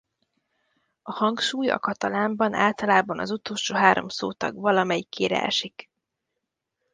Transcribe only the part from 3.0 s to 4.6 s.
az utolsó három szótag